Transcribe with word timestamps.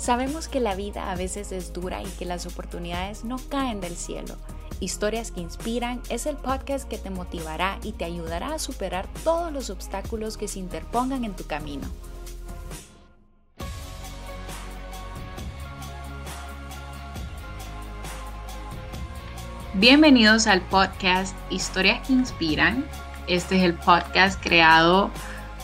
Sabemos 0.00 0.48
que 0.48 0.60
la 0.60 0.76
vida 0.76 1.12
a 1.12 1.14
veces 1.14 1.52
es 1.52 1.74
dura 1.74 2.02
y 2.02 2.06
que 2.06 2.24
las 2.24 2.46
oportunidades 2.46 3.22
no 3.22 3.36
caen 3.50 3.82
del 3.82 3.96
cielo. 3.96 4.34
Historias 4.80 5.30
que 5.30 5.42
inspiran 5.42 6.00
es 6.08 6.24
el 6.24 6.38
podcast 6.38 6.88
que 6.88 6.96
te 6.96 7.10
motivará 7.10 7.78
y 7.82 7.92
te 7.92 8.06
ayudará 8.06 8.54
a 8.54 8.58
superar 8.58 9.06
todos 9.24 9.52
los 9.52 9.68
obstáculos 9.68 10.38
que 10.38 10.48
se 10.48 10.58
interpongan 10.58 11.26
en 11.26 11.36
tu 11.36 11.44
camino. 11.44 11.86
Bienvenidos 19.74 20.46
al 20.46 20.62
podcast 20.62 21.36
Historias 21.50 22.06
que 22.06 22.14
Inspiran. 22.14 22.86
Este 23.26 23.58
es 23.58 23.64
el 23.64 23.74
podcast 23.74 24.42
creado 24.42 25.10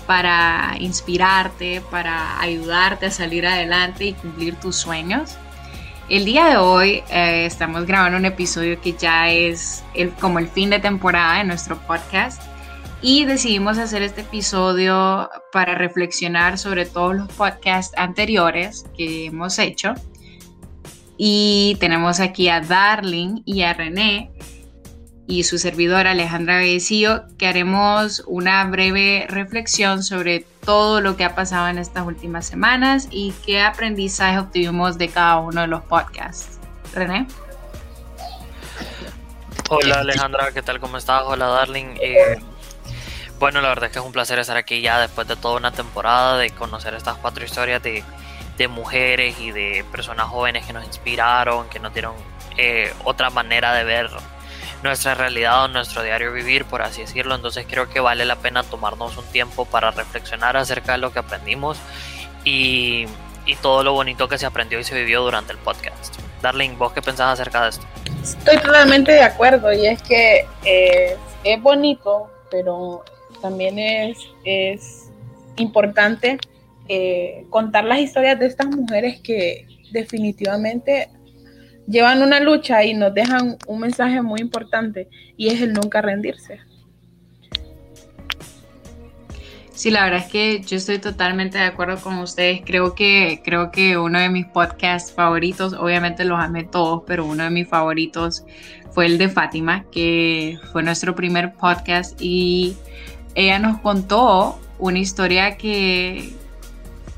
para 0.06 0.76
inspirarte, 0.78 1.82
para 1.90 2.40
ayudarte 2.40 3.06
a 3.06 3.10
salir 3.10 3.46
adelante 3.46 4.04
y 4.06 4.12
cumplir 4.14 4.54
tus 4.56 4.76
sueños. 4.76 5.36
El 6.08 6.24
día 6.24 6.46
de 6.46 6.56
hoy 6.56 7.02
eh, 7.10 7.46
estamos 7.46 7.84
grabando 7.84 8.16
un 8.16 8.24
episodio 8.24 8.80
que 8.80 8.92
ya 8.92 9.28
es 9.28 9.82
como 10.20 10.38
el 10.38 10.48
fin 10.48 10.70
de 10.70 10.78
temporada 10.78 11.38
de 11.38 11.44
nuestro 11.44 11.76
podcast 11.78 12.40
y 13.02 13.24
decidimos 13.24 13.78
hacer 13.78 14.02
este 14.02 14.20
episodio 14.22 15.28
para 15.52 15.74
reflexionar 15.74 16.58
sobre 16.58 16.86
todos 16.86 17.16
los 17.16 17.32
podcasts 17.32 17.92
anteriores 17.96 18.84
que 18.96 19.26
hemos 19.26 19.58
hecho. 19.58 19.94
Y 21.18 21.76
tenemos 21.80 22.20
aquí 22.20 22.48
a 22.48 22.60
Darling 22.60 23.42
y 23.44 23.62
a 23.62 23.74
René 23.74 24.30
y 25.28 25.42
su 25.44 25.58
servidora 25.58 26.12
Alejandra 26.12 26.58
Bellecillo, 26.58 27.24
que 27.38 27.46
haremos 27.46 28.22
una 28.26 28.64
breve 28.64 29.26
reflexión 29.28 30.02
sobre 30.02 30.46
todo 30.64 31.00
lo 31.00 31.16
que 31.16 31.24
ha 31.24 31.34
pasado 31.34 31.68
en 31.68 31.78
estas 31.78 32.06
últimas 32.06 32.46
semanas 32.46 33.08
y 33.10 33.32
qué 33.44 33.60
aprendizaje 33.60 34.38
obtuvimos 34.38 34.98
de 34.98 35.08
cada 35.08 35.38
uno 35.38 35.62
de 35.62 35.66
los 35.66 35.82
podcasts. 35.82 36.58
René. 36.94 37.26
Hola 39.68 40.00
Alejandra, 40.00 40.52
¿qué 40.52 40.62
tal? 40.62 40.78
¿Cómo 40.78 40.96
estás? 40.96 41.22
Hola 41.24 41.46
Darling. 41.46 41.96
Eh, 42.00 42.38
bueno, 43.40 43.60
la 43.60 43.68
verdad 43.68 43.86
es 43.86 43.92
que 43.92 43.98
es 43.98 44.04
un 44.04 44.12
placer 44.12 44.38
estar 44.38 44.56
aquí 44.56 44.80
ya 44.80 45.00
después 45.00 45.26
de 45.26 45.36
toda 45.36 45.56
una 45.56 45.72
temporada, 45.72 46.38
de 46.38 46.50
conocer 46.50 46.94
estas 46.94 47.16
cuatro 47.16 47.44
historias 47.44 47.82
de, 47.82 48.04
de 48.56 48.68
mujeres 48.68 49.40
y 49.40 49.50
de 49.50 49.84
personas 49.90 50.26
jóvenes 50.28 50.64
que 50.64 50.72
nos 50.72 50.84
inspiraron, 50.84 51.68
que 51.68 51.80
nos 51.80 51.92
dieron 51.92 52.14
eh, 52.56 52.94
otra 53.04 53.30
manera 53.30 53.74
de 53.74 53.84
ver 53.84 54.08
nuestra 54.82 55.14
realidad 55.14 55.64
o 55.64 55.68
nuestro 55.68 56.02
diario 56.02 56.32
vivir, 56.32 56.64
por 56.64 56.82
así 56.82 57.02
decirlo. 57.02 57.34
Entonces 57.34 57.66
creo 57.68 57.88
que 57.88 58.00
vale 58.00 58.24
la 58.24 58.36
pena 58.36 58.62
tomarnos 58.62 59.16
un 59.16 59.24
tiempo 59.26 59.64
para 59.64 59.90
reflexionar 59.90 60.56
acerca 60.56 60.92
de 60.92 60.98
lo 60.98 61.12
que 61.12 61.18
aprendimos 61.18 61.78
y, 62.44 63.06
y 63.46 63.56
todo 63.56 63.82
lo 63.82 63.92
bonito 63.92 64.28
que 64.28 64.38
se 64.38 64.46
aprendió 64.46 64.78
y 64.78 64.84
se 64.84 64.94
vivió 64.94 65.22
durante 65.22 65.52
el 65.52 65.58
podcast. 65.58 66.14
Darling, 66.42 66.76
¿vos 66.78 66.92
qué 66.92 67.02
pensás 67.02 67.32
acerca 67.32 67.62
de 67.62 67.70
esto? 67.70 67.86
Estoy 68.22 68.58
totalmente 68.58 69.12
de 69.12 69.22
acuerdo 69.22 69.72
y 69.72 69.86
es 69.86 70.02
que 70.02 70.46
eh, 70.64 71.16
es 71.44 71.62
bonito, 71.62 72.30
pero 72.50 73.04
también 73.40 73.78
es, 73.78 74.18
es 74.44 75.10
importante 75.56 76.38
eh, 76.88 77.46
contar 77.50 77.84
las 77.84 78.00
historias 78.00 78.38
de 78.38 78.46
estas 78.46 78.66
mujeres 78.66 79.20
que 79.20 79.66
definitivamente 79.90 81.08
llevan 81.86 82.22
una 82.22 82.40
lucha 82.40 82.84
y 82.84 82.94
nos 82.94 83.14
dejan 83.14 83.56
un 83.66 83.80
mensaje 83.80 84.22
muy 84.22 84.40
importante 84.40 85.08
y 85.36 85.48
es 85.48 85.60
el 85.60 85.72
nunca 85.72 86.00
rendirse. 86.02 86.60
Sí, 89.72 89.90
la 89.90 90.04
verdad 90.04 90.20
es 90.20 90.32
que 90.32 90.62
yo 90.62 90.78
estoy 90.78 90.98
totalmente 90.98 91.58
de 91.58 91.64
acuerdo 91.64 92.00
con 92.00 92.18
ustedes. 92.18 92.62
Creo 92.64 92.94
que, 92.94 93.42
creo 93.44 93.70
que 93.70 93.98
uno 93.98 94.18
de 94.18 94.30
mis 94.30 94.46
podcasts 94.46 95.12
favoritos, 95.12 95.74
obviamente 95.74 96.24
los 96.24 96.40
amé 96.40 96.64
todos, 96.64 97.02
pero 97.06 97.26
uno 97.26 97.44
de 97.44 97.50
mis 97.50 97.68
favoritos 97.68 98.44
fue 98.90 99.04
el 99.04 99.18
de 99.18 99.28
Fátima, 99.28 99.84
que 99.92 100.58
fue 100.72 100.82
nuestro 100.82 101.14
primer 101.14 101.52
podcast 101.52 102.18
y 102.22 102.74
ella 103.34 103.58
nos 103.58 103.78
contó 103.80 104.58
una 104.78 104.98
historia 104.98 105.58
que 105.58 106.32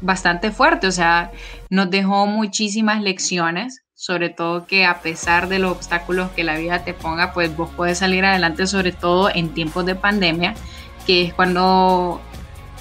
bastante 0.00 0.50
fuerte, 0.50 0.88
o 0.88 0.92
sea, 0.92 1.30
nos 1.70 1.90
dejó 1.90 2.26
muchísimas 2.26 3.00
lecciones 3.02 3.84
sobre 3.98 4.30
todo 4.30 4.64
que 4.64 4.86
a 4.86 5.00
pesar 5.00 5.48
de 5.48 5.58
los 5.58 5.72
obstáculos 5.72 6.30
que 6.30 6.44
la 6.44 6.56
vida 6.56 6.84
te 6.84 6.94
ponga, 6.94 7.32
pues 7.32 7.56
vos 7.56 7.68
puedes 7.76 7.98
salir 7.98 8.24
adelante, 8.24 8.68
sobre 8.68 8.92
todo 8.92 9.28
en 9.28 9.52
tiempos 9.52 9.86
de 9.86 9.96
pandemia, 9.96 10.54
que 11.04 11.24
es 11.24 11.34
cuando 11.34 12.20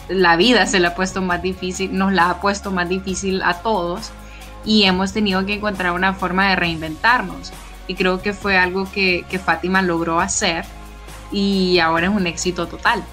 la 0.10 0.36
vida 0.36 0.68
se 0.68 0.80
la 0.80 0.90
ha 0.90 0.96
puesto 0.96 1.24
más 1.24 1.42
difícil, 1.42 1.98
nos 1.98 2.14
la 2.14 2.30
ha 2.30 2.40
puesto 2.40 2.70
más 2.70 2.88
difícil 2.88 3.42
a 3.42 3.64
todos 3.64 4.12
y 4.64 4.84
hemos 4.84 5.12
tenido 5.12 5.44
que 5.44 5.56
encontrar 5.56 5.94
una 5.94 6.14
forma 6.14 6.52
de 6.52 6.56
reinventarnos. 6.56 7.52
Y 7.88 7.96
creo 7.96 8.22
que 8.22 8.34
fue 8.34 8.56
algo 8.56 8.88
que, 8.92 9.26
que 9.28 9.40
Fátima 9.40 9.82
logró 9.82 10.20
hacer 10.20 10.66
y 11.32 11.80
ahora 11.80 12.06
es 12.06 12.14
un 12.14 12.28
éxito 12.28 12.68
total. 12.68 13.04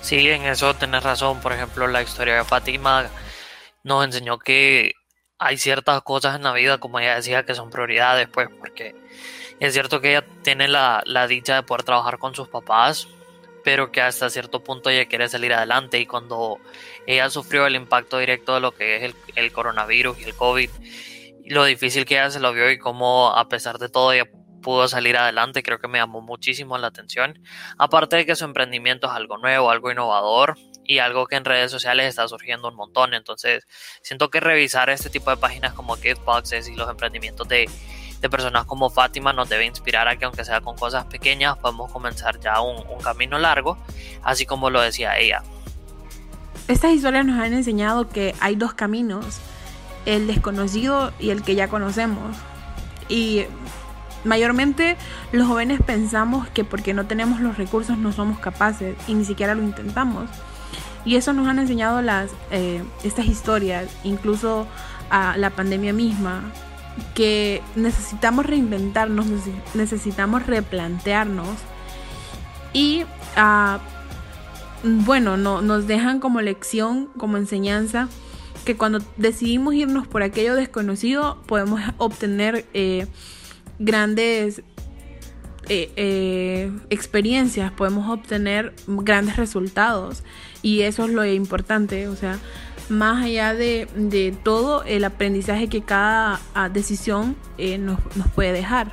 Sí, 0.00 0.28
en 0.28 0.46
eso 0.46 0.74
tenés 0.74 1.04
razón. 1.04 1.38
Por 1.38 1.52
ejemplo, 1.52 1.86
la 1.86 2.02
historia 2.02 2.34
de 2.34 2.44
Fátima 2.44 3.06
nos 3.84 4.04
enseñó 4.04 4.40
que 4.40 4.97
hay 5.38 5.56
ciertas 5.56 6.02
cosas 6.02 6.36
en 6.36 6.42
la 6.42 6.52
vida, 6.52 6.78
como 6.78 6.98
ella 6.98 7.14
decía, 7.16 7.44
que 7.44 7.54
son 7.54 7.70
prioridades, 7.70 8.28
pues, 8.28 8.48
porque 8.58 8.94
es 9.60 9.72
cierto 9.72 10.00
que 10.00 10.10
ella 10.10 10.24
tiene 10.42 10.68
la, 10.68 11.02
dicha 11.28 11.56
de 11.56 11.62
poder 11.62 11.84
trabajar 11.84 12.18
con 12.18 12.34
sus 12.34 12.48
papás, 12.48 13.08
pero 13.64 13.92
que 13.92 14.00
hasta 14.00 14.30
cierto 14.30 14.62
punto 14.64 14.90
ella 14.90 15.06
quiere 15.06 15.28
salir 15.28 15.52
adelante 15.52 15.98
y 15.98 16.06
cuando 16.06 16.58
ella 17.06 17.30
sufrió 17.30 17.66
el 17.66 17.76
impacto 17.76 18.18
directo 18.18 18.54
de 18.54 18.60
lo 18.60 18.72
que 18.72 18.96
es 18.96 19.02
el, 19.02 19.14
el 19.36 19.52
coronavirus 19.52 20.18
y 20.20 20.24
el 20.24 20.34
COVID, 20.34 20.70
lo 21.46 21.64
difícil 21.64 22.04
que 22.04 22.14
ella 22.14 22.30
se 22.30 22.40
lo 22.40 22.52
vio 22.52 22.70
y 22.70 22.78
cómo 22.78 23.30
a 23.34 23.48
pesar 23.48 23.78
de 23.78 23.88
todo 23.88 24.12
ella 24.12 24.28
pudo 24.62 24.88
salir 24.88 25.16
adelante, 25.16 25.62
creo 25.62 25.78
que 25.78 25.88
me 25.88 25.98
llamó 25.98 26.20
muchísimo 26.20 26.76
la 26.78 26.88
atención. 26.88 27.40
Aparte 27.78 28.16
de 28.16 28.26
que 28.26 28.36
su 28.36 28.44
emprendimiento 28.44 29.06
es 29.06 29.12
algo 29.12 29.38
nuevo, 29.38 29.70
algo 29.70 29.90
innovador, 29.90 30.56
y 30.88 31.00
algo 31.00 31.26
que 31.26 31.36
en 31.36 31.44
redes 31.44 31.70
sociales 31.70 32.06
está 32.08 32.26
surgiendo 32.26 32.66
un 32.66 32.74
montón. 32.74 33.12
Entonces, 33.12 33.68
siento 34.00 34.30
que 34.30 34.40
revisar 34.40 34.88
este 34.88 35.10
tipo 35.10 35.30
de 35.30 35.36
páginas 35.36 35.74
como 35.74 35.96
Giftboxes 35.96 36.66
y 36.66 36.74
los 36.74 36.88
emprendimientos 36.88 37.46
de, 37.46 37.70
personas 38.30 38.64
como 38.64 38.90
Fátima 38.90 39.32
nos 39.32 39.50
debe 39.50 39.66
inspirar 39.66 40.08
a 40.08 40.16
que 40.16 40.24
aunque 40.24 40.44
sea 40.44 40.62
con 40.62 40.76
cosas 40.76 41.04
pequeñas, 41.04 41.58
podemos 41.58 41.92
comenzar 41.92 42.40
ya 42.40 42.60
un, 42.60 42.84
un 42.88 43.00
camino 43.00 43.38
largo, 43.38 43.78
así 44.22 44.46
como 44.46 44.70
lo 44.70 44.80
decía 44.80 45.18
ella. 45.18 45.42
Estas 46.68 46.92
historias 46.92 47.26
nos 47.26 47.38
han 47.38 47.52
enseñado 47.52 48.08
que 48.08 48.34
hay 48.40 48.56
dos 48.56 48.72
caminos, 48.72 49.40
el 50.06 50.26
desconocido 50.26 51.12
y 51.20 51.30
el 51.30 51.42
que 51.42 51.54
ya 51.54 51.68
conocemos. 51.68 52.34
Y 53.10 53.44
mayormente 54.24 54.96
los 55.32 55.46
jóvenes 55.46 55.80
pensamos 55.84 56.48
que 56.48 56.64
porque 56.64 56.94
no 56.94 57.06
tenemos 57.06 57.40
los 57.40 57.58
recursos 57.58 57.98
no 57.98 58.12
somos 58.12 58.38
capaces 58.38 58.96
y 59.06 59.12
ni 59.14 59.26
siquiera 59.26 59.54
lo 59.54 59.62
intentamos. 59.62 60.30
Y 61.04 61.16
eso 61.16 61.32
nos 61.32 61.46
han 61.48 61.58
enseñado 61.58 62.02
las, 62.02 62.30
eh, 62.50 62.82
estas 63.04 63.26
historias, 63.26 63.88
incluso 64.04 64.66
a 65.10 65.36
la 65.36 65.50
pandemia 65.50 65.92
misma, 65.92 66.52
que 67.14 67.62
necesitamos 67.76 68.46
reinventarnos, 68.46 69.26
necesitamos 69.74 70.46
replantearnos. 70.46 71.56
Y 72.72 73.04
ah, 73.36 73.78
bueno, 74.82 75.36
no, 75.36 75.62
nos 75.62 75.86
dejan 75.86 76.20
como 76.20 76.40
lección, 76.40 77.08
como 77.16 77.36
enseñanza, 77.36 78.08
que 78.64 78.76
cuando 78.76 79.00
decidimos 79.16 79.74
irnos 79.74 80.06
por 80.06 80.22
aquello 80.22 80.54
desconocido 80.54 81.38
podemos 81.46 81.80
obtener 81.96 82.66
eh, 82.74 83.06
grandes 83.78 84.62
eh, 85.68 86.70
experiencias, 86.90 87.72
podemos 87.72 88.08
obtener 88.10 88.74
grandes 88.86 89.36
resultados. 89.36 90.22
Y 90.62 90.82
eso 90.82 91.04
es 91.04 91.10
lo 91.10 91.24
importante, 91.24 92.08
o 92.08 92.16
sea, 92.16 92.38
más 92.88 93.24
allá 93.24 93.54
de, 93.54 94.36
todo 94.42 94.82
el 94.84 95.04
aprendizaje 95.04 95.68
que 95.68 95.82
cada 95.82 96.40
ah, 96.54 96.68
decisión 96.68 97.36
eh, 97.58 97.78
nos, 97.78 97.98
puede 98.34 98.52
dejar. 98.52 98.92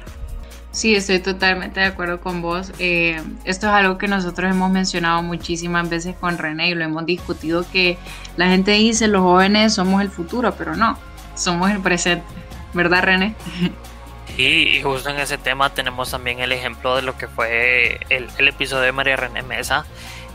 Sí, 0.71 0.93
estoy 0.93 1.19
totalmente 1.19 1.79
de 1.79 1.85
acuerdo 1.85 2.19
con 2.19 2.41
vos. 2.41 2.71
Eh, 2.79 3.21
esto 3.45 3.67
es 3.67 3.73
algo 3.73 3.97
que 3.97 4.07
nosotros 4.07 4.51
hemos 4.51 4.69
mencionado 4.71 5.23
muchísimas 5.23 5.89
veces 5.89 6.15
con 6.17 6.37
René 6.37 6.69
y 6.69 6.75
lo 6.75 6.83
hemos 6.83 7.05
discutido, 7.05 7.65
que 7.71 7.97
la 8.35 8.49
gente 8.49 8.71
dice 8.71 9.07
los 9.07 9.21
jóvenes 9.21 9.73
somos 9.73 10.01
el 10.01 10.09
futuro, 10.09 10.53
pero 10.57 10.75
no, 10.75 10.97
somos 11.35 11.71
el 11.71 11.79
presente. 11.79 12.25
¿Verdad, 12.73 13.03
René? 13.03 13.35
y 14.37 14.81
justo 14.81 15.09
en 15.09 15.19
ese 15.19 15.37
tema 15.37 15.73
tenemos 15.73 16.11
también 16.11 16.39
el 16.39 16.51
ejemplo 16.51 16.95
de 16.95 17.01
lo 17.01 17.17
que 17.17 17.27
fue 17.27 17.99
el, 18.09 18.29
el 18.37 18.47
episodio 18.47 18.83
de 18.83 18.91
María 18.91 19.15
René 19.15 19.43
Mesa, 19.43 19.85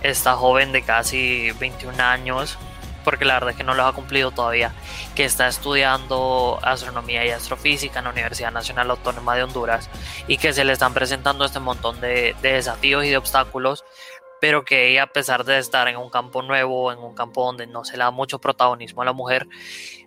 esta 0.03 0.35
joven 0.35 0.73
de 0.73 0.83
casi 0.83 1.51
21 1.53 2.03
años, 2.03 2.59
porque 3.05 3.25
la 3.25 3.35
verdad 3.35 3.51
es 3.51 3.57
que 3.57 3.65
no 3.65 3.75
lo 3.75 3.85
ha 3.85 3.93
cumplido 3.93 4.31
todavía, 4.31 4.73
que 5.15 5.25
está 5.25 5.49
estudiando 5.49 6.59
astronomía 6.63 7.25
y 7.27 7.31
astrofísica 7.31 7.99
en 7.99 8.05
la 8.07 8.11
Universidad 8.11 8.53
Nacional 8.53 8.91
Autónoma 8.91 9.37
de 9.37 9.43
Honduras 9.43 9.91
y 10.27 10.39
que 10.39 10.53
se 10.53 10.65
le 10.65 10.73
están 10.73 10.95
presentando 10.95 11.45
este 11.45 11.61
montón 11.61 12.01
de, 12.01 12.35
desafíos 12.43 13.05
y 13.05 13.11
de 13.11 13.17
obstáculos, 13.17 13.85
pero 14.41 14.65
que 14.65 14.89
ella 14.89 15.05
a 15.05 15.13
pesar 15.13 15.45
de 15.45 15.59
estar 15.59 15.89
en 15.89 15.97
un 15.97 16.11
campo 16.11 16.43
nuevo, 16.43 16.93
en 16.93 16.99
un 16.99 17.15
campo 17.15 17.45
donde 17.45 17.67
no 17.67 17.85
se 17.85 17.97
le 17.97 18.05
da 18.05 18.11
mucho 18.11 18.39
protagonismo 18.39 19.03
a 19.03 19.07
la 19.07 19.13
mujer, 19.13 19.47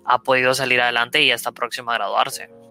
ha 0.06 0.20
podido 0.20 0.54
salir 0.54 0.82
adelante 0.82 1.22
y 1.22 1.28
ya 1.28 1.36
está 1.36 1.52
próxima 1.52 1.94
a 1.94 1.98
graduarse. 1.98 2.63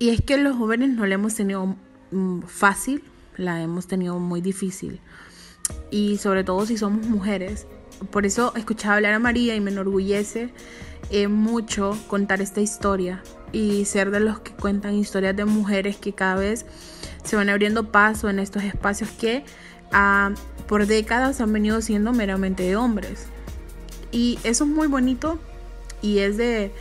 Y 0.00 0.08
es 0.08 0.22
que 0.22 0.38
los 0.38 0.56
jóvenes 0.56 0.88
no 0.88 1.04
le 1.04 1.16
hemos 1.16 1.34
tenido 1.34 1.76
mm, 2.10 2.40
fácil, 2.46 3.04
la 3.36 3.60
hemos 3.60 3.86
tenido 3.86 4.18
muy 4.18 4.40
difícil. 4.40 4.98
Y 5.90 6.16
sobre 6.16 6.42
todo 6.42 6.64
si 6.64 6.78
somos 6.78 7.06
mujeres. 7.06 7.66
Por 8.10 8.24
eso 8.24 8.54
escuchaba 8.56 8.96
hablar 8.96 9.12
a 9.12 9.18
María 9.18 9.54
y 9.54 9.60
me 9.60 9.70
enorgullece 9.70 10.54
eh, 11.10 11.28
mucho 11.28 11.98
contar 12.08 12.40
esta 12.40 12.62
historia 12.62 13.22
y 13.52 13.84
ser 13.84 14.10
de 14.10 14.20
los 14.20 14.40
que 14.40 14.52
cuentan 14.52 14.94
historias 14.94 15.36
de 15.36 15.44
mujeres 15.44 15.98
que 15.98 16.14
cada 16.14 16.36
vez 16.36 16.64
se 17.22 17.36
van 17.36 17.50
abriendo 17.50 17.92
paso 17.92 18.30
en 18.30 18.38
estos 18.38 18.62
espacios 18.62 19.10
que 19.10 19.44
ah, 19.92 20.32
por 20.66 20.86
décadas 20.86 21.42
han 21.42 21.52
venido 21.52 21.82
siendo 21.82 22.14
meramente 22.14 22.62
de 22.62 22.74
hombres. 22.74 23.26
Y 24.12 24.38
eso 24.44 24.64
es 24.64 24.70
muy 24.70 24.86
bonito 24.86 25.38
y 26.00 26.20
es 26.20 26.38
de 26.38 26.72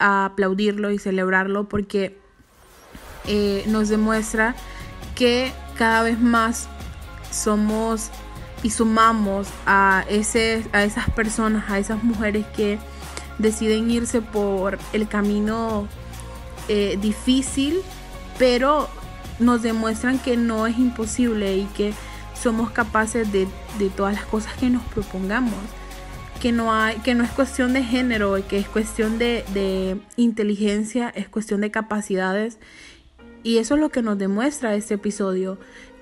aplaudirlo 0.00 0.90
y 0.90 0.98
celebrarlo 0.98 1.68
porque 1.68 2.25
eh, 3.26 3.64
nos 3.66 3.88
demuestra 3.88 4.54
que 5.14 5.52
cada 5.76 6.02
vez 6.02 6.18
más 6.20 6.68
somos 7.30 8.10
y 8.62 8.70
sumamos 8.70 9.48
a, 9.66 10.04
ese, 10.08 10.64
a 10.72 10.84
esas 10.84 11.10
personas, 11.10 11.70
a 11.70 11.78
esas 11.78 12.02
mujeres 12.02 12.46
que 12.56 12.78
deciden 13.38 13.90
irse 13.90 14.22
por 14.22 14.78
el 14.92 15.08
camino 15.08 15.88
eh, 16.68 16.98
difícil, 17.00 17.80
pero 18.38 18.88
nos 19.38 19.62
demuestran 19.62 20.18
que 20.18 20.36
no 20.36 20.66
es 20.66 20.78
imposible 20.78 21.56
y 21.56 21.64
que 21.76 21.92
somos 22.34 22.70
capaces 22.70 23.30
de, 23.32 23.48
todas 23.96 24.14
las 24.14 24.24
cosas 24.24 24.54
que 24.54 24.70
nos 24.70 24.82
propongamos. 24.84 25.54
Que 26.40 26.52
no, 26.52 26.72
hay, 26.72 26.96
que 26.98 27.14
no 27.14 27.24
es 27.24 27.30
cuestión 27.30 27.72
de 27.72 27.82
género, 27.82 28.36
que 28.46 28.58
es 28.58 28.68
cuestión 28.68 29.18
de, 29.18 29.98
inteligencia, 30.16 31.08
es 31.08 31.28
cuestión 31.28 31.60
de 31.60 31.70
capacidades. 31.70 32.58
Y 33.46 33.58
eso 33.58 33.76
es 33.76 33.80
lo 33.80 33.90
que 33.90 34.02
nos 34.02 34.18
demuestra 34.18 34.74
este 34.74 34.94
episodio, 34.94 35.56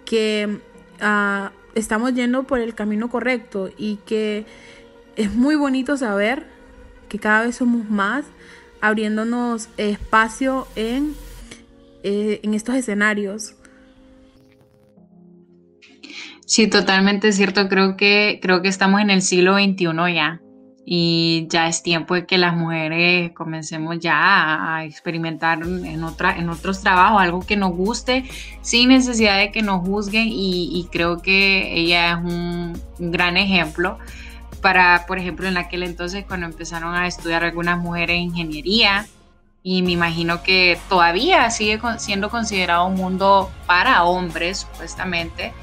que 0.06 0.60
ah, 1.02 1.52
estamos 1.74 2.14
yendo 2.14 2.44
por 2.44 2.58
el 2.58 2.74
camino 2.74 3.10
correcto 3.10 3.68
y 3.76 3.96
que 4.06 4.46
es 5.16 5.34
muy 5.34 5.54
bonito 5.54 5.98
saber 5.98 6.46
que 7.10 7.18
cada 7.18 7.42
vez 7.42 7.56
somos 7.56 7.90
más, 7.90 8.24
abriéndonos 8.80 9.68
espacio 9.76 10.66
en, 10.74 11.14
eh, 12.02 12.40
en 12.42 12.54
estos 12.54 12.76
escenarios. 12.76 13.56
Sí, 16.46 16.66
totalmente 16.66 17.30
cierto. 17.32 17.68
Creo 17.68 17.98
que, 17.98 18.38
creo 18.40 18.62
que 18.62 18.68
estamos 18.68 19.02
en 19.02 19.10
el 19.10 19.20
siglo 19.20 19.56
XXI 19.56 20.14
ya. 20.14 20.40
Y 20.86 21.46
ya 21.48 21.66
es 21.66 21.82
tiempo 21.82 22.14
de 22.14 22.26
que 22.26 22.36
las 22.36 22.54
mujeres 22.54 23.32
comencemos 23.32 23.98
ya 23.98 24.76
a, 24.76 24.84
experimentar 24.84 25.62
en, 25.62 26.04
otra, 26.04 26.36
en 26.36 26.50
otros 26.50 26.82
trabajos, 26.82 27.22
algo 27.22 27.40
que 27.40 27.56
nos 27.56 27.72
guste, 27.72 28.24
sin 28.60 28.90
necesidad 28.90 29.38
de 29.38 29.50
que 29.50 29.62
nos 29.62 29.86
juzguen. 29.86 30.28
Y, 30.30 30.86
creo 30.92 31.22
que 31.22 31.74
ella 31.74 32.12
es 32.12 32.16
un, 32.18 32.80
gran 32.98 33.36
ejemplo 33.36 33.98
para, 34.60 35.04
por 35.06 35.18
ejemplo, 35.18 35.48
en 35.48 35.56
aquel 35.56 35.82
entonces 35.82 36.24
cuando 36.26 36.46
empezaron 36.46 36.94
a 36.94 37.06
estudiar 37.06 37.44
algunas 37.44 37.78
mujeres 37.78 38.18
ingeniería. 38.18 39.06
Y 39.62 39.80
me 39.80 39.92
imagino 39.92 40.42
que 40.42 40.78
todavía 40.90 41.48
sigue 41.50 41.80
siendo 41.96 42.28
considerado 42.28 42.86
un 42.86 42.96
mundo 42.96 43.50
para 43.66 44.04
hombres, 44.04 44.58
supuestamente 44.58 45.54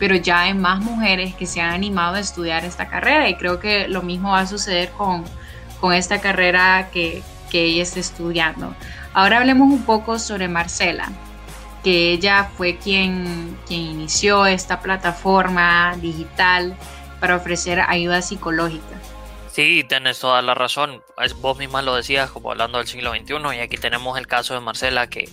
pero 0.00 0.16
ya 0.16 0.40
hay 0.40 0.54
más 0.54 0.80
mujeres 0.80 1.34
que 1.34 1.46
se 1.46 1.60
han 1.60 1.74
animado 1.74 2.16
a 2.16 2.20
estudiar 2.20 2.64
esta 2.64 2.88
carrera 2.88 3.28
y 3.28 3.36
creo 3.36 3.60
que 3.60 3.86
lo 3.86 4.00
mismo 4.00 4.30
va 4.30 4.40
a 4.40 4.46
suceder 4.46 4.90
con, 4.92 5.24
con 5.78 5.92
esta 5.92 6.22
carrera 6.22 6.88
que, 6.90 7.22
que 7.50 7.64
ella 7.64 7.82
está 7.82 8.00
estudiando. 8.00 8.74
Ahora 9.12 9.38
hablemos 9.38 9.70
un 9.70 9.84
poco 9.84 10.18
sobre 10.18 10.48
Marcela, 10.48 11.10
que 11.84 12.12
ella 12.12 12.50
fue 12.56 12.78
quien, 12.78 13.58
quien 13.66 13.82
inició 13.82 14.46
esta 14.46 14.80
plataforma 14.80 15.94
digital 16.00 16.74
para 17.20 17.36
ofrecer 17.36 17.80
ayuda 17.80 18.22
psicológica. 18.22 18.96
Sí, 19.52 19.84
tienes 19.86 20.18
toda 20.20 20.40
la 20.42 20.54
razón. 20.54 21.02
Vos 21.40 21.58
misma 21.58 21.82
lo 21.82 21.96
decías, 21.96 22.30
como 22.30 22.52
hablando 22.52 22.78
del 22.78 22.86
siglo 22.86 23.10
XXI, 23.10 23.56
y 23.56 23.58
aquí 23.58 23.76
tenemos 23.76 24.16
el 24.16 24.26
caso 24.28 24.54
de 24.54 24.60
Marcela, 24.60 25.08
que 25.08 25.28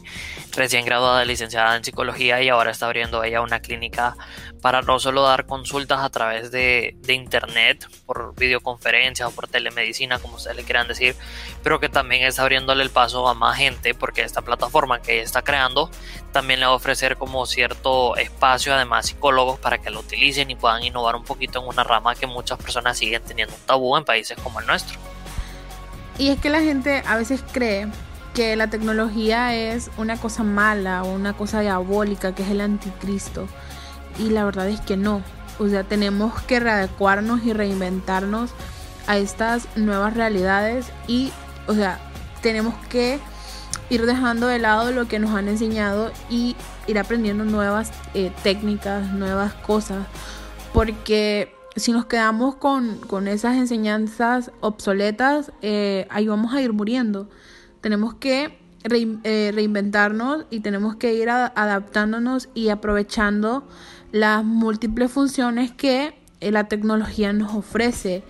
recién 0.57 0.85
graduada 0.85 1.19
de 1.19 1.25
licenciada 1.25 1.75
en 1.75 1.83
psicología 1.83 2.41
y 2.41 2.49
ahora 2.49 2.71
está 2.71 2.87
abriendo 2.87 3.23
ella 3.23 3.41
una 3.41 3.59
clínica 3.59 4.17
para 4.61 4.81
no 4.81 4.99
solo 4.99 5.21
dar 5.21 5.45
consultas 5.45 5.99
a 5.99 6.09
través 6.09 6.51
de, 6.51 6.97
internet, 7.07 7.87
por 8.05 8.35
videoconferencias 8.35 9.29
o 9.29 9.31
por 9.31 9.47
telemedicina, 9.47 10.19
como 10.19 10.35
ustedes 10.35 10.57
le 10.57 10.63
quieran 10.63 10.87
decir, 10.87 11.15
pero 11.63 11.79
que 11.79 11.89
también 11.89 12.23
está 12.23 12.41
abriéndole 12.41 12.83
el 12.83 12.89
paso 12.89 13.27
a 13.27 13.33
más 13.33 13.57
gente, 13.57 13.93
porque 13.93 14.23
esta 14.23 14.41
plataforma 14.41 15.01
que 15.01 15.13
ella 15.13 15.23
está 15.23 15.43
creando 15.43 15.89
también 16.31 16.59
le 16.59 16.65
va 16.65 16.73
a 16.73 16.75
ofrecer 16.75 17.17
como 17.17 17.45
cierto 17.45 18.17
espacio, 18.17 18.73
además 18.73 19.05
psicólogos, 19.05 19.59
para 19.59 19.77
que 19.77 19.91
lo 19.91 19.99
utilicen 19.99 20.49
y 20.49 20.55
puedan 20.55 20.83
innovar 20.83 21.15
un 21.15 21.23
poquito 21.23 21.61
en 21.61 21.67
una 21.67 21.83
rama 21.83 22.15
que 22.15 22.27
muchas 22.27 22.57
personas 22.57 22.97
siguen 22.97 23.21
teniendo 23.23 23.55
un 23.55 23.61
tabú 23.61 23.95
en 23.95 24.03
países 24.03 24.37
como 24.41 24.59
el 24.59 24.65
nuestro. 24.65 24.97
Y 26.17 26.29
es 26.29 26.39
que 26.39 26.49
la 26.49 26.61
gente 26.61 27.03
a 27.05 27.15
veces 27.15 27.43
cree 27.51 27.87
que 28.37 28.55
la 28.55 28.69
tecnología 28.69 29.55
es 29.55 29.89
una 29.97 30.15
cosa 30.15 30.43
mala 30.43 31.01
o 31.01 31.11
una 31.11 31.33
cosa 31.33 31.61
diabólica, 31.61 32.35
que 32.35 32.43
es 32.43 32.51
el 32.51 32.61
anticristo. 32.61 33.47
Y 34.19 34.29
la 34.29 34.45
verdad 34.45 34.69
es 34.69 34.79
que 34.79 34.95
no. 34.95 35.23
O 35.57 35.67
sea, 35.67 35.83
tenemos 35.83 36.39
que 36.43 36.59
readecuarnos 36.59 37.43
y 37.43 37.53
reinventarnos 37.53 38.51
a 39.07 39.17
estas 39.17 39.67
nuevas 39.75 40.13
realidades 40.13 40.85
y, 41.07 41.31
o 41.65 41.73
sea, 41.73 41.99
tenemos 42.43 42.75
que 42.89 43.19
ir 43.89 44.05
dejando 44.05 44.45
de 44.45 44.59
lado 44.59 44.91
lo 44.91 45.07
que 45.07 45.17
nos 45.17 45.31
han 45.31 45.47
enseñado 45.47 46.11
y 46.29 46.55
ir 46.85 46.99
aprendiendo 46.99 47.43
nuevas 47.43 47.91
eh, 48.13 48.31
técnicas, 48.43 49.13
nuevas 49.13 49.55
cosas, 49.55 50.05
porque 50.75 51.55
si 51.75 51.91
nos 51.91 52.05
quedamos 52.05 52.53
con, 52.53 53.27
esas 53.27 53.55
enseñanzas 53.55 54.51
obsoletas, 54.59 55.51
eh, 55.63 56.05
ahí 56.11 56.27
vamos 56.27 56.53
a 56.53 56.61
ir 56.61 56.71
muriendo. 56.71 57.27
Tenemos 57.87 58.15
que 58.15 58.57
eh, 58.83 59.51
reinventarnos 59.55 60.43
y 60.49 60.59
tenemos 60.59 60.97
que 60.97 61.13
ir 61.13 61.29
adaptándonos 61.29 62.49
y 62.53 62.67
aprovechando 62.67 63.65
las 64.11 64.43
múltiples 64.43 65.09
funciones 65.09 65.71
que 65.71 66.13
eh, 66.41 66.51
la 66.51 66.65
tecnología 66.65 67.31
nos 67.31 67.55
ofrece. 67.55 68.23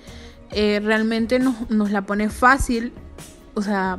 realmente 0.52 1.40
nos, 1.40 1.72
nos 1.72 1.90
la 1.90 2.04
pone 2.04 2.30
fácil, 2.30 2.94
o 3.56 3.64
sea, 3.64 3.98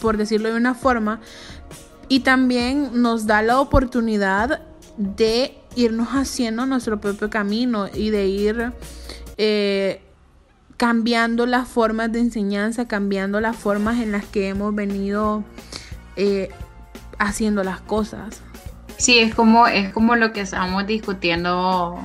por 0.00 0.18
decirlo 0.18 0.50
de 0.50 0.56
una 0.56 0.76
forma, 0.76 1.20
y 2.08 2.20
también 2.20 3.02
nos 3.02 3.26
da 3.26 3.42
la 3.42 3.58
oportunidad 3.58 4.62
de 4.96 5.58
irnos 5.74 6.10
haciendo 6.10 6.64
nuestro 6.64 7.00
propio 7.00 7.28
camino 7.28 7.88
y 7.92 8.10
de 8.10 8.28
ir 8.28 8.72
eh, 9.36 10.00
cambiando 10.84 11.46
las 11.46 11.66
formas 11.66 12.12
de 12.12 12.18
enseñanza, 12.18 12.86
cambiando 12.86 13.40
las 13.40 13.56
formas 13.56 14.02
en 14.02 14.12
las 14.12 14.26
que 14.26 14.48
hemos 14.48 14.74
venido 14.74 15.42
eh, 16.14 16.50
haciendo 17.18 17.64
las 17.64 17.80
cosas. 17.80 18.42
Sí, 18.98 19.18
es 19.18 19.34
como, 19.34 19.66
es 19.66 19.90
como 19.94 20.14
lo 20.14 20.34
que 20.34 20.42
estábamos 20.42 20.86
discutiendo 20.86 21.98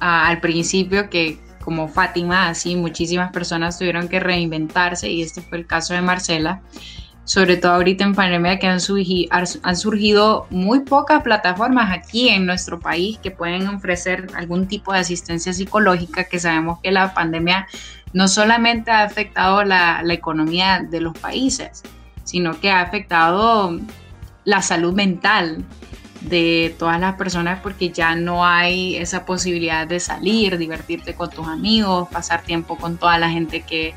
ah, 0.00 0.28
al 0.28 0.40
principio, 0.40 1.10
que 1.10 1.40
como 1.62 1.88
Fátima, 1.88 2.48
así 2.48 2.74
muchísimas 2.74 3.32
personas 3.32 3.78
tuvieron 3.78 4.08
que 4.08 4.18
reinventarse 4.18 5.10
y 5.10 5.20
este 5.20 5.42
fue 5.42 5.58
el 5.58 5.66
caso 5.66 5.92
de 5.92 6.00
Marcela 6.00 6.62
sobre 7.24 7.56
todo 7.56 7.72
ahorita 7.72 8.04
en 8.04 8.14
pandemia 8.14 8.58
que 8.58 8.66
han 8.66 8.80
surgido, 8.80 10.46
muy 10.50 10.80
pocas 10.80 11.22
plataformas 11.22 11.92
aquí 11.92 12.28
en 12.28 12.46
nuestro 12.46 12.80
país 12.80 13.18
que 13.18 13.30
pueden 13.30 13.68
ofrecer 13.68 14.26
algún 14.34 14.66
tipo 14.66 14.92
de 14.92 15.00
asistencia 15.00 15.52
psicológica, 15.52 16.24
que 16.24 16.40
sabemos 16.40 16.80
que 16.82 16.90
la 16.90 17.14
pandemia 17.14 17.66
no 18.12 18.28
solamente 18.28 18.90
ha 18.90 19.04
afectado 19.04 19.64
la, 19.64 20.02
la 20.02 20.14
economía 20.14 20.80
de 20.80 21.00
los 21.00 21.16
países, 21.16 21.82
sino 22.24 22.58
que 22.60 22.70
ha 22.70 22.80
afectado 22.80 23.78
la 24.44 24.60
salud 24.60 24.92
mental 24.92 25.64
de 26.22 26.74
todas 26.78 27.00
las 27.00 27.14
personas 27.14 27.60
porque 27.62 27.90
ya 27.90 28.14
no 28.14 28.44
hay 28.44 28.96
esa 28.96 29.24
posibilidad 29.24 29.86
de 29.86 30.00
salir, 30.00 30.58
divertirte 30.58 31.14
con 31.14 31.30
tus 31.30 31.46
amigos, 31.46 32.08
pasar 32.10 32.42
tiempo 32.42 32.76
con 32.76 32.96
toda 32.96 33.18
la 33.18 33.30
gente 33.30 33.62
que, 33.62 33.94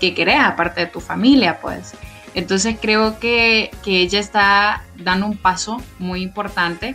que 0.00 0.14
querés, 0.14 0.40
aparte 0.40 0.82
de 0.82 0.86
tu 0.86 1.00
familia, 1.00 1.60
pues. 1.60 1.94
Entonces 2.36 2.76
creo 2.78 3.18
que, 3.18 3.70
ella 3.86 4.20
está 4.20 4.84
dando 4.98 5.26
un 5.26 5.38
paso 5.38 5.82
muy 5.98 6.20
importante, 6.20 6.94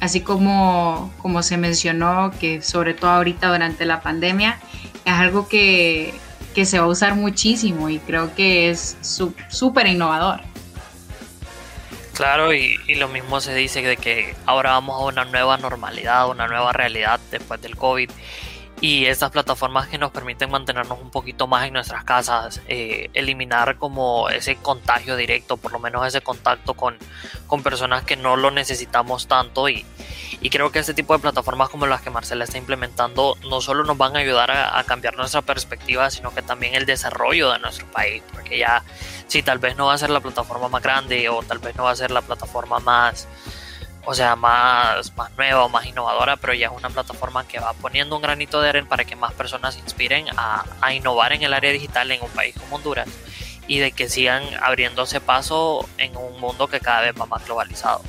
así 0.00 0.20
como, 0.20 1.12
como 1.18 1.42
se 1.42 1.56
mencionó 1.56 2.30
que 2.38 2.62
sobre 2.62 2.94
todo 2.94 3.10
ahorita 3.10 3.48
durante 3.48 3.84
la 3.84 4.00
pandemia 4.00 4.60
es 5.04 5.12
algo 5.12 5.48
que, 5.48 6.14
se 6.64 6.78
va 6.80 6.86
a 6.86 6.88
usar 6.88 7.14
muchísimo 7.14 7.88
y 7.88 8.00
creo 8.00 8.34
que 8.34 8.70
es 8.70 8.96
súper 9.02 9.86
innovador. 9.86 10.40
Claro, 12.14 12.52
y, 12.52 12.76
y, 12.88 12.96
lo 12.96 13.06
mismo 13.06 13.40
se 13.40 13.54
dice 13.54 13.80
de 13.82 13.96
que 13.96 14.34
ahora 14.44 14.70
vamos 14.70 15.00
a 15.00 15.04
una 15.04 15.24
nueva 15.24 15.56
normalidad, 15.56 16.28
una 16.28 16.48
nueva 16.48 16.72
realidad 16.72 17.20
después 17.30 17.60
del 17.62 17.76
COVID 17.76 18.10
y 18.80 19.06
estas 19.06 19.30
plataformas 19.30 19.88
que 19.88 19.98
nos 19.98 20.12
permiten 20.12 20.50
mantenernos 20.50 21.00
un 21.00 21.10
poquito 21.10 21.46
más 21.46 21.66
en 21.66 21.72
nuestras 21.72 22.04
casas, 22.04 22.60
eh, 22.68 23.10
eliminar 23.12 23.76
como 23.76 24.28
ese 24.28 24.56
contagio 24.56 25.16
directo, 25.16 25.56
por 25.56 25.72
lo 25.72 25.80
menos 25.80 26.06
ese 26.06 26.20
contacto 26.20 26.74
con, 26.74 26.96
con 27.46 27.62
personas 27.62 28.04
que 28.04 28.16
no 28.16 28.36
lo 28.36 28.50
necesitamos 28.50 29.26
tanto 29.26 29.68
y, 29.68 29.84
y, 30.40 30.50
creo 30.50 30.70
que 30.70 30.78
este 30.78 30.94
tipo 30.94 31.12
de 31.12 31.18
plataformas 31.18 31.70
como 31.70 31.86
las 31.86 32.02
que 32.02 32.10
Marcela 32.10 32.44
está 32.44 32.58
implementando 32.58 33.36
no 33.48 33.60
solo 33.60 33.82
nos 33.84 33.98
van 33.98 34.16
a 34.16 34.20
ayudar 34.20 34.50
a, 34.50 34.78
a 34.78 34.84
cambiar 34.84 35.16
nuestra 35.16 35.42
perspectiva, 35.42 36.10
sino 36.10 36.32
que 36.32 36.42
también 36.42 36.74
el 36.74 36.86
desarrollo 36.86 37.50
de 37.50 37.58
nuestro 37.58 37.86
país, 37.90 38.22
porque 38.32 38.58
ya 38.58 38.84
si 39.26 39.42
tal 39.42 39.58
vez 39.58 39.76
no 39.76 39.86
va 39.86 39.94
a 39.94 39.98
ser 39.98 40.10
la 40.10 40.20
plataforma 40.20 40.68
más 40.68 40.82
grande 40.82 41.28
o 41.28 41.42
tal 41.42 41.58
vez 41.58 41.74
no 41.74 41.84
va 41.84 41.90
a 41.90 41.96
ser 41.96 42.12
la 42.12 42.22
plataforma 42.22 42.78
más 42.78 43.26
o 44.10 44.14
sea, 44.14 44.36
más, 44.36 45.14
más 45.18 45.30
nueva 45.36 45.68
más 45.68 45.84
innovadora, 45.84 46.36
pero 46.36 46.54
ya 46.54 46.68
es 46.68 46.72
una 46.74 46.88
plataforma 46.88 47.46
que 47.46 47.60
va 47.60 47.74
poniendo 47.74 48.16
un 48.16 48.22
granito 48.22 48.58
de 48.62 48.70
arena 48.70 48.88
para 48.88 49.04
que 49.04 49.14
más 49.16 49.34
personas 49.34 49.74
se 49.74 49.80
inspiren 49.80 50.24
a, 50.34 50.64
a 50.80 50.94
innovar 50.94 51.34
en 51.34 51.42
el 51.42 51.52
área 51.52 51.70
digital 51.70 52.10
en 52.10 52.22
un 52.22 52.30
país 52.30 52.54
como 52.58 52.76
Honduras 52.76 53.06
y 53.66 53.80
de 53.80 53.92
que 53.92 54.08
sigan 54.08 54.44
abriéndose 54.62 55.20
paso 55.20 55.86
en 55.98 56.16
un 56.16 56.40
mundo 56.40 56.68
que 56.68 56.80
cada 56.80 57.02
vez 57.02 57.20
va 57.20 57.26
más 57.26 57.44
globalizado. 57.44 58.00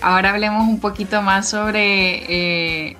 Ahora 0.00 0.30
hablemos 0.30 0.66
un 0.66 0.80
poquito 0.80 1.22
más 1.22 1.48
sobre 1.48 2.88
eh, 2.88 2.96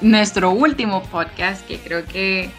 nuestro 0.00 0.50
último 0.50 1.04
podcast, 1.04 1.64
que 1.64 1.78
creo 1.78 2.04
que 2.06 2.50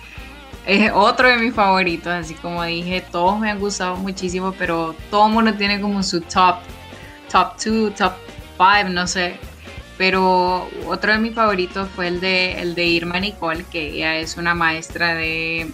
es 0.65 0.93
otro 0.93 1.27
de 1.27 1.35
mis 1.35 1.53
favoritos, 1.53 2.07
así 2.07 2.35
como 2.35 2.63
dije, 2.63 3.01
todos 3.11 3.37
me 3.37 3.51
han 3.51 3.59
gustado 3.59 3.97
muchísimo, 3.97 4.53
pero 4.53 4.95
todo 5.11 5.27
mundo 5.27 5.53
tiene 5.55 5.81
como 5.81 6.01
su 6.03 6.21
top, 6.21 6.59
top 7.29 7.57
2, 7.61 7.95
top 7.95 8.13
no 8.89 9.07
sé. 9.07 9.37
Pero 9.97 10.69
otro 10.85 11.11
de 11.11 11.19
mis 11.19 11.35
favoritos 11.35 11.89
fue 11.95 12.07
el 12.07 12.21
de, 12.21 12.61
el 12.61 12.75
de 12.75 12.85
Irma 12.85 13.19
Nicole, 13.19 13.65
que 13.69 13.89
ella 13.89 14.15
es 14.17 14.37
una 14.37 14.55
maestra 14.55 15.13
de 15.13 15.71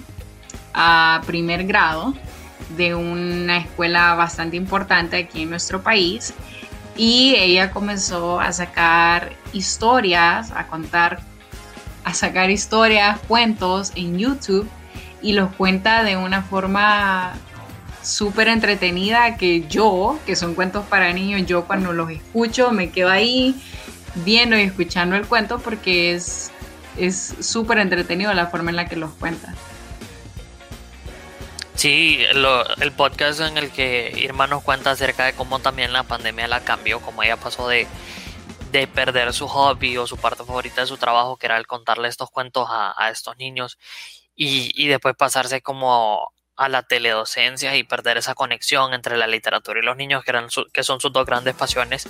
primer 1.25 1.65
grado 1.65 2.13
de 2.75 2.95
una 2.95 3.57
escuela 3.57 4.15
bastante 4.15 4.57
importante 4.57 5.17
aquí 5.17 5.43
en 5.43 5.49
nuestro 5.49 5.81
país. 5.81 6.33
Y 6.97 7.35
ella 7.37 7.71
comenzó 7.71 8.39
a 8.39 8.51
sacar 8.51 9.33
historias, 9.53 10.51
a 10.51 10.67
contar, 10.67 11.19
a 12.03 12.13
sacar 12.13 12.49
historias, 12.49 13.19
cuentos 13.27 13.91
en 13.95 14.17
YouTube 14.17 14.67
y 15.21 15.33
los 15.33 15.53
cuenta 15.55 16.03
de 16.03 16.17
una 16.17 16.41
forma 16.41 17.33
súper 18.05 18.47
entretenida 18.47 19.37
que 19.37 19.67
yo, 19.67 20.19
que 20.25 20.35
son 20.35 20.55
cuentos 20.55 20.85
para 20.85 21.11
niños, 21.13 21.45
yo 21.45 21.65
cuando 21.65 21.93
los 21.93 22.09
escucho 22.09 22.71
me 22.71 22.91
quedo 22.91 23.09
ahí 23.09 23.55
viendo 24.15 24.57
y 24.57 24.61
escuchando 24.61 25.15
el 25.15 25.27
cuento 25.27 25.59
porque 25.59 26.13
es 26.13 26.51
súper 27.39 27.79
entretenido 27.79 28.33
la 28.33 28.47
forma 28.47 28.69
en 28.69 28.75
la 28.77 28.87
que 28.87 28.95
los 28.95 29.11
cuenta. 29.13 29.53
Sí, 31.75 32.19
el 32.81 32.91
podcast 32.93 33.41
en 33.41 33.57
el 33.57 33.69
que 33.69 34.11
Irma 34.15 34.47
nos 34.47 34.63
cuenta 34.63 34.91
acerca 34.91 35.25
de 35.25 35.33
cómo 35.33 35.59
también 35.59 35.91
la 35.91 36.03
pandemia 36.03 36.47
la 36.47 36.61
cambió, 36.61 37.01
como 37.01 37.21
ella 37.21 37.35
pasó 37.35 37.67
de, 37.67 37.85
de 38.71 38.87
perder 38.87 39.33
su 39.33 39.47
hobby 39.47 39.97
o 39.97 40.07
su 40.07 40.15
parte 40.17 40.45
favorita 40.45 40.81
de 40.81 40.87
su 40.87 40.97
trabajo, 40.97 41.37
que 41.37 41.47
era 41.47 41.57
el 41.57 41.67
contarle 41.67 42.07
estos 42.07 42.31
cuentos 42.31 42.67
a, 42.71 42.95
a 42.97 43.11
estos 43.11 43.37
niños, 43.37 43.77
y, 44.35 44.71
y, 44.73 44.87
después 44.87 45.15
pasarse 45.15 45.61
como 45.61 46.33
a 46.57 46.69
la 46.69 46.83
teledocencia 46.83 47.75
y 47.75 47.83
perder 47.83 48.17
esa 48.17 48.33
conexión 48.33 48.93
entre 48.93 49.17
la 49.17 49.27
literatura 49.27 49.79
y 49.79 49.83
los 49.83 49.97
niños, 49.97 50.23
que, 50.23 50.31
eran 50.31 50.49
son 50.49 50.99
sus 50.99 51.11
dos 51.11 51.25
grandes 51.25 51.55
pasiones, 51.55 52.07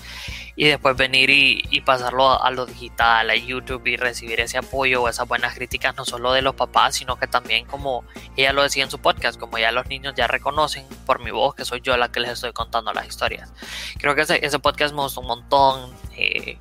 y 0.56 0.66
después 0.68 0.96
venir 0.96 1.30
y, 1.30 1.82
pasarlo 1.82 2.42
a, 2.42 2.50
lo 2.52 2.66
digital, 2.66 3.30
a 3.30 3.36
YouTube 3.36 3.86
y 3.88 3.98
recibir 3.98 4.40
ese 4.40 4.58
apoyo 4.58 5.04
o 5.04 5.10
esas 5.10 5.28
buenas 5.28 5.54
críticas, 5.56 5.96
no 5.96 6.06
solo 6.06 6.32
de 6.34 6.42
los 6.42 6.56
papás, 6.56 6.96
sino 6.96 7.18
que 7.18 7.28
también, 7.28 7.66
como 7.66 8.04
ella 8.36 8.54
lo 8.54 8.64
decía 8.64 8.84
en 8.84 8.90
su 8.90 9.00
podcast, 9.00 9.40
como 9.40 9.58
ya 9.58 9.72
los 9.72 9.88
niños 9.88 10.14
ya 10.16 10.28
reconocen 10.28 10.86
por 11.06 11.20
mi 11.20 11.32
voz 11.32 11.56
que 11.56 11.66
soy 11.66 11.82
yo 11.82 11.96
la 11.98 12.12
que 12.12 12.20
les 12.20 12.32
estoy 12.32 12.54
contando 12.54 12.94
las 12.94 13.08
historias. 13.08 13.54
Creo 14.00 14.16
que 14.16 14.22
ese, 14.22 14.44
ese 14.46 14.60
podcast 14.60 14.94
me 14.94 15.06
un 15.06 15.28
montón, 15.28 15.96
eh, 16.18 16.58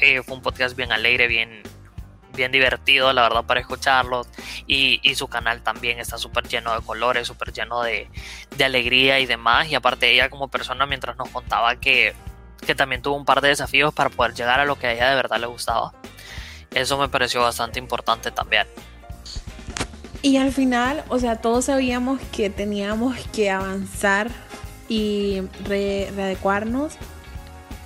eh, 0.00 0.22
fue 0.22 0.36
un 0.36 0.42
podcast 0.42 0.76
bien 0.76 0.92
alegre, 0.92 1.26
bien 1.26 1.62
bien 2.38 2.50
divertido, 2.50 3.12
la 3.12 3.22
verdad, 3.22 3.44
para 3.44 3.60
escucharlo. 3.60 4.26
Y, 4.66 5.00
y 5.02 5.14
su 5.14 5.28
canal 5.28 5.62
también 5.62 5.98
está 5.98 6.16
súper 6.16 6.48
lleno 6.48 6.74
de 6.74 6.80
colores, 6.84 7.26
súper 7.26 7.52
lleno 7.52 7.82
de, 7.82 8.08
de, 8.56 8.64
alegría 8.64 9.20
y 9.20 9.26
demás. 9.26 9.68
Y 9.68 9.74
aparte 9.74 10.10
ella 10.10 10.30
como 10.30 10.48
persona, 10.48 10.86
mientras 10.86 11.18
nos 11.18 11.28
contaba 11.28 11.76
que, 11.76 12.14
que 12.66 12.74
también 12.74 13.02
tuvo 13.02 13.16
un 13.16 13.26
par 13.26 13.42
de 13.42 13.48
desafíos 13.48 13.92
para 13.92 14.08
poder 14.08 14.32
llegar 14.34 14.60
a 14.60 14.64
lo 14.64 14.78
que 14.78 14.86
a 14.86 14.92
ella 14.92 15.10
de 15.10 15.16
verdad 15.16 15.38
le 15.38 15.46
gustaba. 15.46 15.92
Eso 16.74 16.96
me 16.96 17.08
pareció 17.08 17.42
bastante 17.42 17.78
importante 17.78 18.30
también. 18.30 18.66
Y 20.22 20.36
al 20.38 20.52
final, 20.52 21.04
o 21.08 21.18
sea, 21.18 21.36
todos 21.36 21.66
sabíamos 21.66 22.20
que 22.32 22.50
teníamos 22.50 23.16
que 23.32 23.50
avanzar 23.50 24.30
y 24.88 25.42
re 25.64 26.10
readecuarnos 26.14 26.94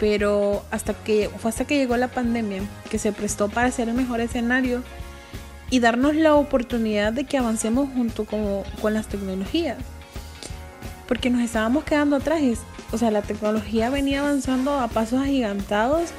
pero 0.02 0.64
hasta 0.72 0.94
que 0.94 1.30
fue 1.38 1.48
hasta 1.50 1.64
que 1.64 1.76
llegó 1.76 1.96
la 1.96 2.08
pandemia 2.08 2.62
que 2.90 2.98
se 2.98 3.12
prestó 3.12 3.48
para 3.48 3.68
hacer 3.68 3.88
el 3.88 3.94
mejor 3.94 4.20
escenario 4.20 4.82
y 5.70 5.78
darnos 5.78 6.16
la 6.16 6.34
oportunidad 6.34 7.12
de 7.12 7.22
que 7.22 7.38
avancemos 7.38 7.88
junto 7.94 8.24
con, 8.24 8.64
las 8.92 9.06
tecnologías. 9.06 9.78
Porque 11.06 11.30
nos 11.30 11.40
estábamos 11.40 11.84
quedando 11.84 12.16
atrás. 12.16 12.40
O 12.90 12.98
sea, 12.98 13.12
la 13.12 13.22
tecnología 13.22 13.90
venía 13.90 14.22
avanzando 14.22 14.72
a 14.80 14.88
pasos 14.88 15.22
agigantados 15.22 16.10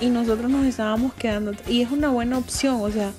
y 0.00 0.08
nosotros 0.08 0.50
nos 0.50 0.66
estábamos 0.66 1.14
quedando. 1.14 1.52
Y 1.68 1.82
es 1.82 1.92
una 1.92 2.08
buena 2.08 2.36
opción, 2.36 2.80
o 2.80 2.90
sea, 2.90 3.12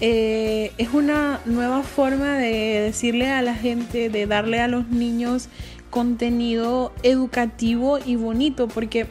eh, 0.00 0.72
es 0.78 0.92
una 0.92 1.38
nueva 1.44 1.84
forma 1.84 2.38
de 2.38 2.80
decirle 2.80 3.30
a 3.30 3.42
la 3.42 3.54
gente, 3.54 4.10
de 4.10 4.26
darle 4.26 4.58
a 4.58 4.66
los 4.66 4.88
niños 4.88 5.48
contenido 5.90 6.92
educativo 7.04 8.00
y 8.04 8.16
bonito, 8.16 8.66
porque 8.66 9.06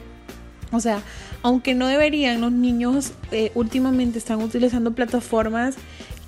o 0.72 0.80
sea, 0.80 1.02
aunque 1.42 1.74
no 1.74 1.86
deberían, 1.86 2.40
los 2.40 2.52
niños 2.52 3.12
eh, 3.30 3.52
últimamente 3.54 4.18
están 4.18 4.42
utilizando 4.42 4.92
plataformas 4.92 5.76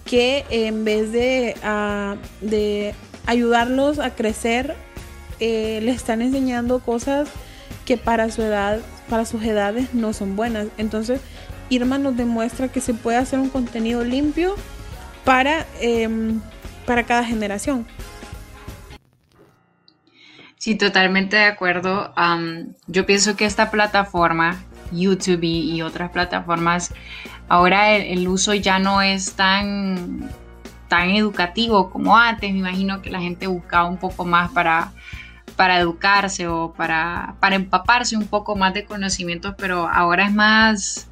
que 0.05 0.45
en 0.51 0.85
vez 0.85 1.13
de, 1.13 1.55
uh, 1.63 2.17
de 2.47 2.95
ayudarlos 3.27 3.99
a 3.99 4.15
crecer, 4.15 4.75
eh, 5.39 5.81
les 5.83 5.97
están 5.97 6.23
enseñando 6.23 6.81
cosas 6.81 7.29
que 7.85 7.97
para 7.97 8.31
su 8.31 8.43
edad, 8.43 8.81
para 9.09 9.25
sus 9.25 9.43
edades 9.43 9.95
no 9.95 10.13
son 10.13 10.37
buenas. 10.37 10.69
Entonces, 10.79 11.21
Irma 11.69 11.99
nos 11.99 12.17
demuestra 12.17 12.69
que 12.69 12.81
se 12.81 12.95
puede 12.95 13.19
hacer 13.19 13.39
un 13.39 13.49
contenido 13.49 14.05
limpio 14.05 14.55
para, 15.25 15.67
eh, 15.81 16.09
para 16.87 17.05
cada 17.05 17.25
generación. 17.25 17.87
Sí, 20.61 20.75
totalmente 20.75 21.37
de 21.37 21.45
acuerdo. 21.45 22.13
Yo 22.87 23.07
pienso 23.07 23.35
que 23.35 23.47
esta 23.47 23.71
plataforma, 23.71 24.63
YouTube 24.93 25.43
y, 25.43 25.81
otras 25.81 26.11
plataformas, 26.11 26.93
ahora 27.49 27.97
el, 27.97 28.29
uso 28.29 28.53
ya 28.53 28.79
no 28.79 29.01
es 29.01 29.33
tan, 29.33 30.29
tan 30.89 31.09
educativo 31.13 31.89
como 31.89 32.15
antes. 32.15 32.53
Me 32.53 32.59
imagino 32.59 33.01
que 33.01 33.09
la 33.09 33.21
gente 33.21 33.47
buscaba 33.47 33.89
un 33.89 33.97
poco 33.97 34.27
más 34.27 34.51
para, 34.51 34.93
para 35.57 35.79
educarse 35.79 36.47
o 36.47 36.75
para, 36.75 37.37
para 37.41 37.57
empaparse 37.57 38.15
un 38.19 38.27
poco 38.27 38.55
más 38.55 38.75
de 38.75 38.85
conocimientos, 38.85 39.55
pero 39.57 39.89
ahora 39.89 40.27
es 40.27 40.35
más 40.35 41.09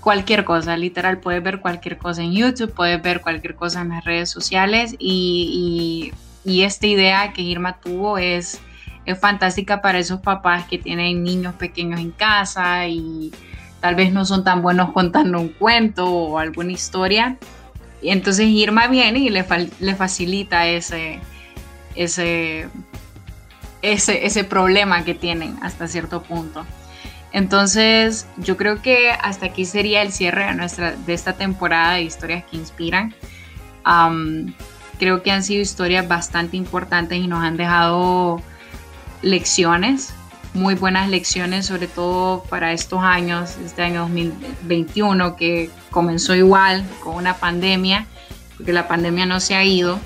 cualquier 0.00 0.44
cosa, 0.44 0.76
literal, 0.76 1.20
puedes 1.20 1.44
ver 1.44 1.60
cualquier 1.60 1.96
cosa 1.96 2.22
en 2.22 2.32
YouTube, 2.32 2.72
puedes 2.74 3.00
ver 3.00 3.20
cualquier 3.20 3.54
cosa 3.54 3.82
en 3.82 3.90
las 3.90 4.04
redes 4.04 4.30
sociales 4.30 4.96
y 4.98 6.12
y 6.44 6.62
esta 6.62 6.86
idea 6.86 7.32
que 7.32 7.42
Irma 7.42 7.78
tuvo 7.80 8.18
es, 8.18 8.60
es 9.04 9.18
fantástica 9.18 9.82
para 9.82 9.98
esos 9.98 10.20
papás 10.20 10.66
que 10.66 10.78
tienen 10.78 11.22
niños 11.22 11.54
pequeños 11.54 12.00
en 12.00 12.10
casa 12.10 12.86
y 12.86 13.32
tal 13.80 13.94
vez 13.94 14.12
no 14.12 14.24
son 14.24 14.44
tan 14.44 14.62
buenos 14.62 14.92
contando 14.94 15.40
un 15.40 15.48
cuento 15.48 16.06
o 16.10 16.38
alguna 16.38 16.72
historia. 16.72 17.36
Y 18.00 18.10
entonces 18.10 18.46
Irma 18.46 18.86
viene 18.86 19.18
y 19.18 19.28
le, 19.28 19.44
le 19.80 19.94
facilita 19.96 20.66
ese, 20.66 21.18
ese, 21.96 22.68
ese, 23.82 24.26
ese 24.26 24.44
problema 24.44 25.04
que 25.04 25.14
tienen 25.14 25.58
hasta 25.62 25.88
cierto 25.88 26.22
punto. 26.22 26.64
Entonces, 27.32 28.26
yo 28.38 28.56
creo 28.56 28.80
que 28.80 29.10
hasta 29.10 29.46
aquí 29.46 29.64
sería 29.64 30.02
el 30.02 30.12
cierre 30.12 30.46
de, 30.46 30.54
nuestra, 30.54 30.92
de 30.92 31.12
esta 31.12 31.34
temporada 31.34 31.94
de 31.94 32.02
historias 32.02 32.44
que 32.44 32.56
inspiran. 32.56 33.14
Creo 34.98 35.22
que 35.22 35.30
han 35.30 35.42
sido 35.42 35.62
historias 35.62 36.06
bastante 36.08 36.56
importantes 36.56 37.18
y 37.18 37.26
nos 37.26 37.42
han 37.42 37.56
dejado 37.56 38.42
lecciones, 39.22 40.12
muy 40.54 40.74
buenas 40.74 41.08
lecciones, 41.08 41.66
sobre 41.66 41.86
todo 41.86 42.42
para 42.44 42.72
estos 42.72 43.02
años, 43.02 43.56
este 43.64 43.82
año 43.82 44.02
2021 44.02 45.36
que 45.36 45.70
comenzó 45.90 46.34
igual 46.34 46.84
con 47.02 47.16
una 47.16 47.34
pandemia, 47.34 48.06
porque 48.56 48.72
la 48.72 48.88
pandemia 48.88 49.26
no 49.26 49.40
se 49.40 49.54
ha 49.54 49.64
ido. 49.64 49.98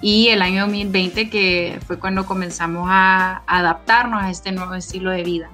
y 0.00 0.28
el 0.28 0.42
año 0.42 0.62
2020 0.62 1.28
que 1.28 1.80
fue 1.84 1.98
cuando 1.98 2.24
comenzamos 2.24 2.86
a 2.88 3.42
adaptarnos 3.48 4.22
a 4.22 4.30
este 4.30 4.52
nuevo 4.52 4.74
estilo 4.74 5.10
de 5.10 5.24
vida. 5.24 5.50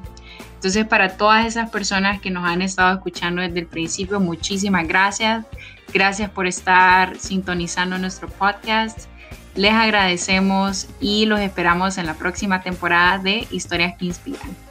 Entonces, 0.65 0.87
para 0.87 1.19
todas 1.19 1.47
esas 1.47 1.69
personas 1.69 2.21
que 2.23 2.31
nos 2.31 2.45
han 2.45 2.63
estado 2.63 2.95
escuchando 2.95 3.43
desde 3.43 3.61
el 3.61 3.67
principio, 3.67 4.19
muchísimas 4.19 4.89
gracias. 4.89 5.45
Gracias 5.95 6.29
por 6.29 6.49
estar 6.49 7.17
sintonizando 7.21 7.99
nuestro 7.99 8.29
podcast. 8.29 9.07
Les 9.55 9.73
agradecemos 9.73 10.89
y 11.01 11.25
los 11.27 11.39
esperamos 11.39 11.99
en 11.99 12.07
la 12.07 12.15
próxima 12.15 12.63
temporada 12.63 13.19
de 13.19 13.47
Historias 13.53 13.97
que 13.97 14.07
Inspiran. 14.07 14.65